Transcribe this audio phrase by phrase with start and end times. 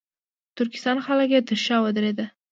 [0.57, 2.27] ترکستان خلک یې تر شا ودرېدل.